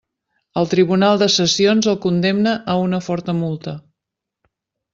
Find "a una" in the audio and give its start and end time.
2.75-3.03